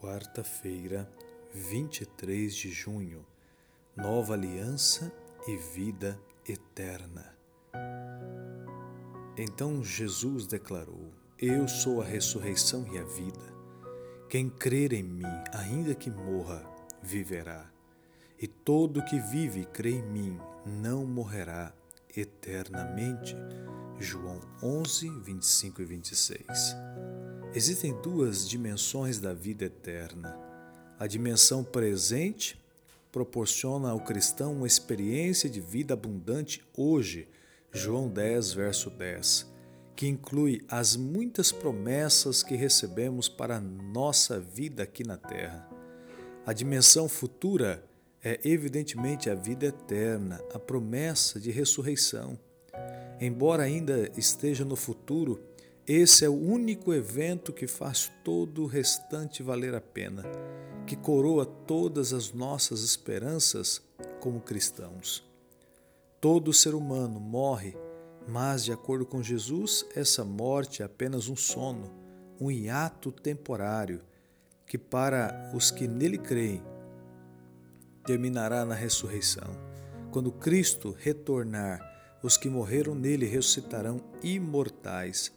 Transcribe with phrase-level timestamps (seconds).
[0.00, 1.10] quarta-feira,
[1.52, 3.26] 23 de junho,
[3.96, 5.12] nova aliança
[5.46, 7.36] e vida eterna.
[9.36, 13.58] Então Jesus declarou: Eu sou a ressurreição e a vida.
[14.28, 16.64] Quem crer em mim, ainda que morra,
[17.02, 17.68] viverá.
[18.40, 21.72] E todo que vive e crê em mim não morrerá
[22.20, 23.36] eternamente.
[23.98, 26.76] João 11, 25 e 26.
[27.54, 30.38] Existem duas dimensões da vida eterna.
[30.98, 32.60] A dimensão presente
[33.10, 37.28] proporciona ao cristão uma experiência de vida abundante hoje,
[37.72, 39.46] João 10, verso 10,
[39.96, 45.68] que inclui as muitas promessas que recebemos para a nossa vida aqui na terra.
[46.46, 47.84] A dimensão futura
[48.22, 52.38] é evidentemente a vida eterna, a promessa de ressurreição.
[53.20, 55.40] Embora ainda esteja no futuro,
[55.86, 60.22] esse é o único evento que faz todo o restante valer a pena,
[60.86, 63.82] que coroa todas as nossas esperanças
[64.20, 65.24] como cristãos.
[66.20, 67.76] Todo ser humano morre,
[68.26, 71.90] mas, de acordo com Jesus, essa morte é apenas um sono,
[72.40, 74.02] um hiato temporário,
[74.66, 76.62] que para os que nele creem
[78.08, 79.54] terminará na ressurreição.
[80.10, 81.78] Quando Cristo retornar,
[82.22, 85.30] os que morreram nele ressuscitarão imortais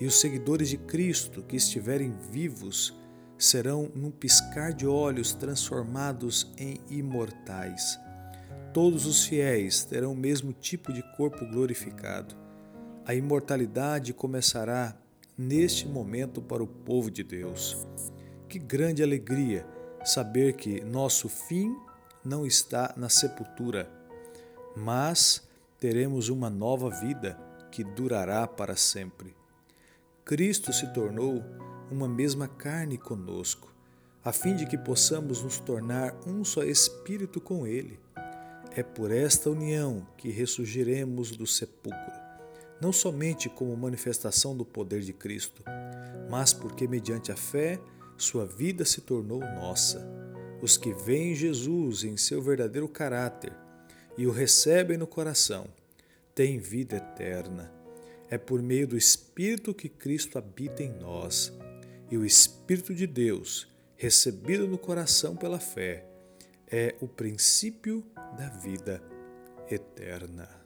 [0.00, 2.96] e os seguidores de Cristo que estiverem vivos
[3.36, 7.98] serão, num piscar de olhos, transformados em imortais.
[8.72, 12.36] Todos os fiéis terão o mesmo tipo de corpo glorificado.
[13.04, 14.96] A imortalidade começará
[15.36, 17.84] neste momento para o povo de Deus.
[18.48, 19.66] Que grande alegria
[20.04, 21.74] saber que nosso fim
[22.24, 23.90] não está na sepultura,
[24.74, 25.46] mas
[25.78, 27.38] teremos uma nova vida
[27.70, 29.36] que durará para sempre.
[30.24, 31.44] Cristo se tornou
[31.90, 33.72] uma mesma carne conosco,
[34.24, 38.00] a fim de que possamos nos tornar um só espírito com Ele.
[38.70, 42.24] É por esta união que ressurgiremos do sepulcro,
[42.80, 45.62] não somente como manifestação do poder de Cristo,
[46.30, 47.78] mas porque, mediante a fé,
[48.16, 50.04] sua vida se tornou nossa.
[50.64, 53.52] Os que veem Jesus em seu verdadeiro caráter
[54.16, 55.66] e o recebem no coração
[56.34, 57.70] têm vida eterna
[58.30, 61.52] é por meio do Espírito que Cristo habita em nós.
[62.10, 66.06] E o Espírito de Deus, recebido no coração pela fé,
[66.66, 68.02] é o princípio
[68.38, 69.02] da vida
[69.70, 70.63] eterna.